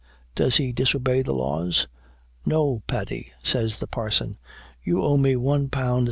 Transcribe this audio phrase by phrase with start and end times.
[0.33, 1.87] Does he disobey the laws?
[2.43, 2.81] No.
[2.87, 4.33] 'Paddy,' says the parson,
[4.81, 5.99] 'you owe me £l 17s.